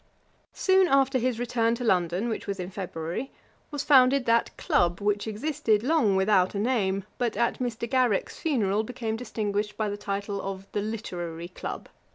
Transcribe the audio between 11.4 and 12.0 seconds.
CLUB.